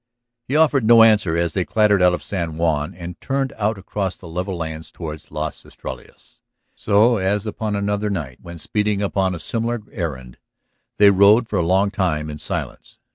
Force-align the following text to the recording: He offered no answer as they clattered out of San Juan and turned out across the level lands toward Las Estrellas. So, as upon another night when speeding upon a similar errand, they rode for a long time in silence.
He 0.47 0.55
offered 0.55 0.83
no 0.83 1.03
answer 1.03 1.37
as 1.37 1.53
they 1.53 1.63
clattered 1.63 2.01
out 2.01 2.11
of 2.15 2.23
San 2.23 2.57
Juan 2.57 2.95
and 2.95 3.21
turned 3.21 3.53
out 3.55 3.77
across 3.77 4.15
the 4.17 4.27
level 4.27 4.57
lands 4.57 4.89
toward 4.89 5.29
Las 5.29 5.63
Estrellas. 5.63 6.41
So, 6.73 7.17
as 7.17 7.45
upon 7.45 7.75
another 7.75 8.09
night 8.09 8.39
when 8.41 8.57
speeding 8.57 9.03
upon 9.03 9.35
a 9.35 9.39
similar 9.39 9.79
errand, 9.91 10.39
they 10.97 11.11
rode 11.11 11.47
for 11.47 11.59
a 11.59 11.61
long 11.61 11.91
time 11.91 12.31
in 12.31 12.39
silence. 12.39 12.97